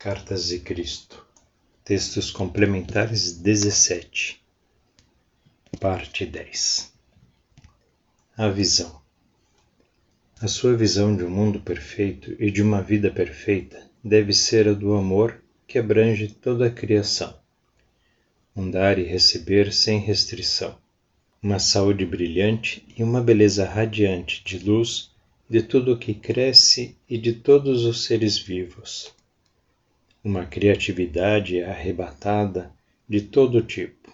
[0.00, 1.26] Cartas de Cristo.
[1.82, 4.40] Textos complementares 17.
[5.80, 6.92] Parte 10.
[8.36, 9.02] A visão.
[10.40, 14.72] A sua visão de um mundo perfeito e de uma vida perfeita deve ser a
[14.72, 17.36] do amor que abrange toda a criação.
[18.54, 20.78] Um dar e receber sem restrição.
[21.42, 25.10] Uma saúde brilhante e uma beleza radiante de luz
[25.50, 29.17] de tudo o que cresce e de todos os seres vivos
[30.28, 32.70] uma criatividade arrebatada
[33.08, 34.12] de todo tipo,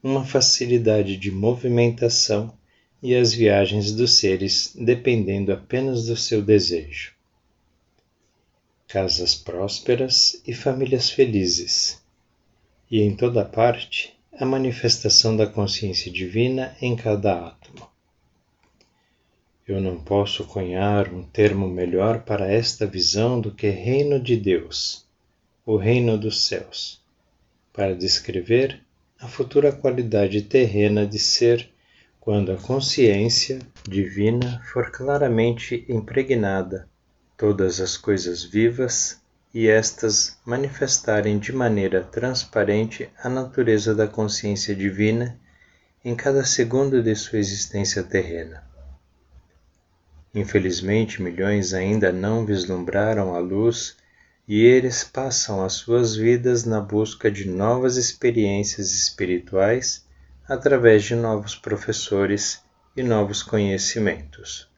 [0.00, 2.56] uma facilidade de movimentação
[3.02, 7.12] e as viagens dos seres dependendo apenas do seu desejo.
[8.86, 12.00] Casas prósperas e famílias felizes,
[12.88, 17.88] e em toda parte a manifestação da consciência divina em cada átomo.
[19.66, 25.02] Eu não posso cunhar um termo melhor para esta visão do que Reino de Deus
[25.64, 27.00] o reino dos céus,
[27.72, 28.80] para descrever
[29.20, 31.70] a futura qualidade terrena de ser
[32.18, 36.88] quando a consciência divina for claramente impregnada
[37.36, 39.20] todas as coisas vivas
[39.54, 45.38] e estas manifestarem de maneira transparente a natureza da consciência divina
[46.04, 48.64] em cada segundo de sua existência terrena.
[50.34, 53.96] Infelizmente, milhões ainda não vislumbraram a luz
[54.54, 60.06] e eles passam as suas vidas na busca de novas experiências espirituais
[60.46, 62.62] através de novos professores
[62.94, 64.68] e novos conhecimentos.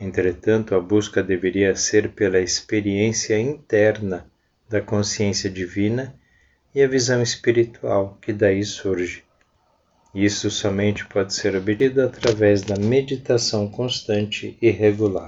[0.00, 4.26] Entretanto, a busca deveria ser pela experiência interna
[4.68, 6.12] da consciência divina
[6.74, 9.22] e a visão espiritual que daí surge.
[10.12, 15.24] Isso somente pode ser obtido através da meditação constante e regular.